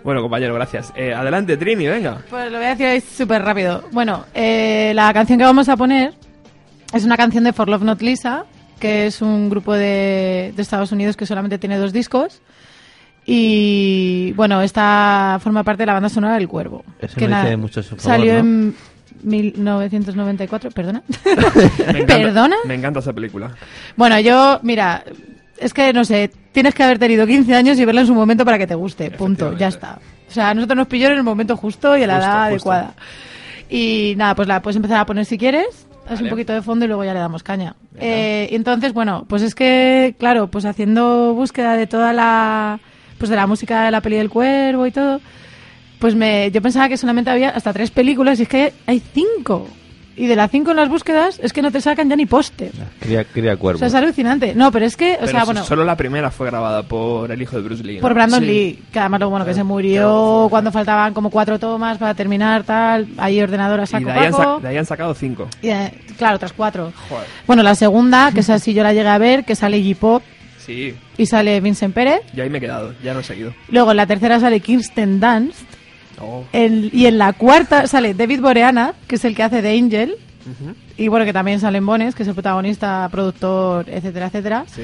[0.03, 0.91] Bueno, compañero, gracias.
[0.97, 2.17] Eh, adelante, Trini, venga.
[2.29, 3.85] Pues lo voy a decir súper rápido.
[3.93, 6.13] Bueno, eh, la canción que vamos a poner
[6.93, 8.43] es una canción de For Love Not Lisa,
[8.83, 12.41] que es un grupo de, de Estados Unidos que solamente tiene dos discos.
[13.25, 16.83] Y bueno, esta forma parte de la banda sonora del Cuervo.
[16.99, 18.39] Eso que me dice mucho a su favor, Salió ¿no?
[18.39, 18.75] en
[19.23, 21.01] 1994, perdona.
[21.93, 22.55] Me encanta, ¿Perdona?
[22.65, 23.51] Me encanta esa película.
[23.95, 25.03] Bueno, yo, mira,
[25.57, 28.43] es que no sé, tienes que haber tenido 15 años y verla en su momento
[28.43, 29.99] para que te guste, punto, ya está.
[30.27, 32.51] O sea, a nosotros nos pilló en el momento justo y en la Justo, edad
[32.51, 32.71] justo.
[32.71, 32.93] adecuada.
[33.69, 36.85] Y nada, pues la puedes empezar a poner si quieres, es un poquito de fondo
[36.85, 37.75] y luego ya le damos caña.
[37.99, 42.79] Eh, y entonces, bueno, pues es que, claro, pues haciendo búsqueda de toda la,
[43.17, 45.21] pues de la música de la peli del cuervo y todo,
[45.99, 49.67] pues me, yo pensaba que solamente había hasta tres películas y es que hay cinco.
[50.15, 52.71] Y de las cinco en las búsquedas es que no te sacan ya ni póster.
[52.99, 54.53] Cría, cría O sea, es alucinante.
[54.53, 57.31] No, pero es que, o Pero sea, so- bueno, solo la primera fue grabada por
[57.31, 57.95] el hijo de Bruce Lee.
[57.95, 58.01] ¿no?
[58.01, 58.45] por Brandon Sí.
[58.45, 62.63] Lee, que además lo bueno que se murió cuando faltaban como cuatro tomas para terminar
[62.63, 64.55] tal, ahí ordenador a Y saco de ahí, han paco.
[64.57, 65.47] sa- de ahí han sacado cinco.
[65.63, 66.93] Y, eh, claro, otras cuatro.
[67.09, 67.25] Joder.
[67.47, 70.21] Bueno, la segunda, que esa sí yo la llegué a ver, que sale J-Pop
[70.59, 72.21] Sí, y sale Vincent Pérez.
[72.35, 73.53] y ahí me he quedado, ya no he seguido.
[73.69, 75.59] Luego en la tercera sale Kirsten Dunst.
[76.21, 76.43] Oh.
[76.53, 80.15] En- y en la cuarta sale David Boreanaz, que es el que hace de Angel.
[80.97, 84.65] Y bueno, que también sale en Bones, que es el protagonista, productor, etcétera, etcétera.
[84.67, 84.83] Sí.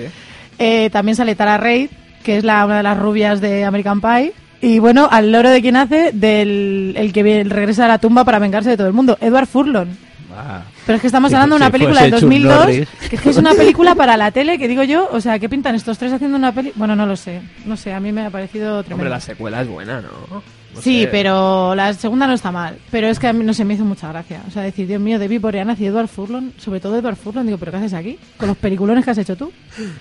[0.58, 1.90] Eh, también sale Tara Reid,
[2.24, 4.34] que es la, una de las rubias de American Pie.
[4.62, 8.40] Y bueno, al loro de quien hace, del el que regresa a la tumba para
[8.40, 9.88] vengarse de todo el mundo, Edward Furlong.
[10.36, 12.88] Ah, Pero es que estamos hablando de una película de fuese Chuck 2002, Norris.
[13.10, 15.50] que es que es una película para la tele, que digo yo, o sea, ¿qué
[15.50, 16.72] pintan estos tres haciendo una peli?
[16.76, 19.10] Bueno, no lo sé, no sé, a mí me ha parecido Hombre, tremendo.
[19.10, 20.42] la secuela es buena, ¿no?
[20.76, 21.08] No sí, sé.
[21.08, 23.86] pero la segunda no está mal, pero es que a mí no se me hizo
[23.86, 24.42] mucha gracia.
[24.48, 27.58] O sea, decir, Dios mío, David Boreanaz y Edward Furlong, sobre todo Edward Furlong, digo,
[27.58, 28.20] ¿pero qué haces aquí?
[28.38, 29.52] Con los peliculones que has hecho tú.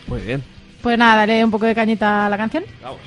[0.07, 0.43] Muy bien.
[0.83, 2.65] Pues nada, daré un poco de cañita a la canción.
[2.83, 3.01] Vamos.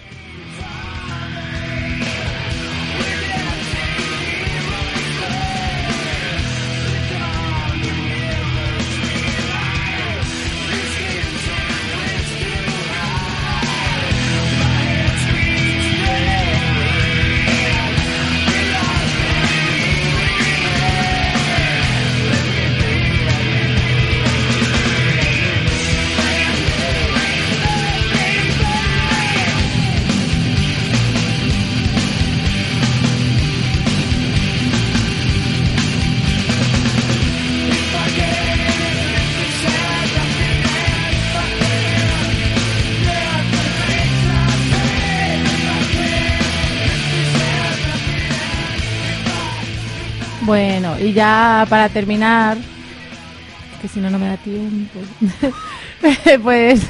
[51.11, 52.57] Y ya para terminar,
[53.81, 54.99] que si no, no me da tiempo.
[56.43, 56.85] pues,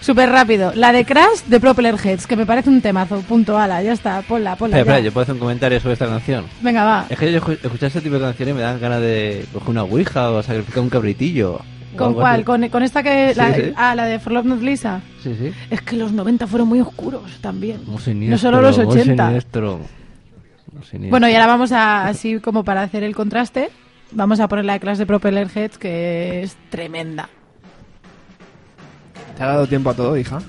[0.00, 0.72] súper rápido.
[0.74, 3.20] La de Crash de Propeller Heads, que me parece un temazo.
[3.20, 4.78] Punto, ala, ya está, ponla, ponla.
[4.78, 6.44] espera, yo puedo hacer un comentario sobre esta canción.
[6.60, 7.06] Venga, va.
[7.08, 9.82] Es que yo escu- escuchar este tipo de canciones me dan ganas de coger una
[9.82, 11.60] ouija o sacrificar un cabritillo.
[11.96, 12.44] ¿Con cuál?
[12.44, 13.34] ¿Con, con esta que.?
[13.36, 13.72] La, Sí, sí.
[13.76, 15.00] Ah, la de For Love Not Lisa.
[15.22, 15.52] Sí, sí.
[15.70, 17.82] Es que los 90 fueron muy oscuros también.
[17.86, 19.36] Muy siniestro, no solo los muy 80.
[21.10, 23.70] Bueno, y ahora vamos a, así como para hacer el contraste,
[24.12, 27.28] vamos a poner la de Crash de Propeller Heads, que es tremenda.
[29.36, 30.40] ¿Te ha dado tiempo a todo, hija?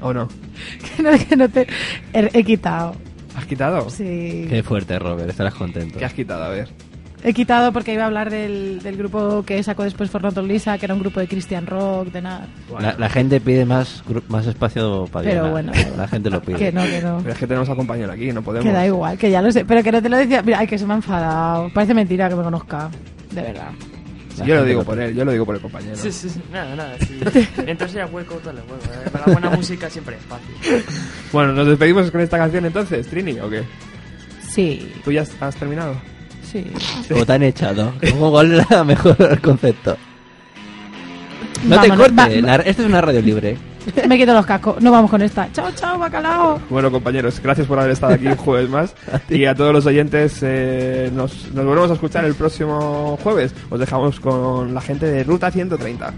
[0.00, 0.28] ¿O no?
[0.96, 1.66] que no, que no te.
[2.12, 2.94] He, he quitado.
[3.36, 3.90] ¿Has quitado?
[3.90, 4.46] Sí.
[4.48, 5.98] Qué fuerte, Robert, estarás contento.
[5.98, 6.44] ¿Qué has quitado?
[6.44, 6.68] A ver.
[7.26, 10.84] He quitado porque iba a hablar del, del grupo que sacó después Fornato Lisa, que
[10.84, 12.46] era un grupo de Christian Rock, de nada.
[12.78, 15.50] La, la gente pide más gru- más espacio para Pero Diana.
[15.50, 15.72] bueno.
[15.96, 16.58] La gente lo pide.
[16.58, 17.18] Que no, que no.
[17.22, 18.66] Pero es que tenemos a compañero aquí, no podemos.
[18.66, 19.64] Que da igual, que ya lo sé.
[19.64, 20.42] Pero que no te lo decía.
[20.42, 21.70] Mira, ay, que se me ha enfadado.
[21.72, 22.90] Parece mentira que me conozca.
[23.30, 23.70] De verdad.
[24.36, 25.96] La yo lo digo lo por él, yo lo digo por el compañero.
[25.96, 26.94] Sí, sí, sí, nada, nada.
[26.98, 27.20] Sí.
[27.64, 28.74] Mientras sea hueco, todo el hueco.
[28.74, 29.08] ¿eh?
[29.10, 30.84] Para la buena música siempre es fácil.
[31.32, 33.62] Bueno, ¿nos despedimos con esta canción entonces, Trini, o qué?
[34.50, 35.94] Sí, ¿Tú ya has terminado?
[37.06, 37.12] Sí.
[37.14, 37.92] O te han echado.
[38.10, 39.96] ¿Cómo- ¿Cuál es el mejor concepto?
[41.64, 43.56] No te cortes, la- esta es una radio libre.
[44.08, 44.80] Me quito los cascos.
[44.82, 45.48] No vamos con esta.
[45.52, 46.58] Chao, chao, bacalao.
[46.70, 48.94] Bueno, compañeros, gracias por haber estado aquí un jueves más.
[49.28, 53.54] y a todos los oyentes, eh, nos, nos volvemos a escuchar el próximo jueves.
[53.70, 56.12] Os dejamos con la gente de Ruta 130.